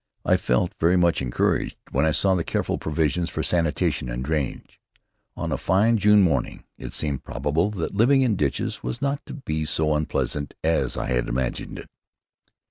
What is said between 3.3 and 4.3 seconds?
sanitation and